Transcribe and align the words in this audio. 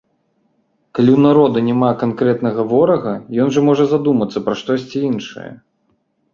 Калі 0.99 1.11
ў 1.17 1.25
народа 1.25 1.57
няма 1.67 1.89
канкрэтнага 2.03 2.65
ворага, 2.73 3.13
ён 3.45 3.55
жа 3.61 3.65
можа 3.71 3.85
задумацца 3.95 4.37
пра 4.49 4.53
штосьці 4.65 4.99
іншае! 5.15 5.51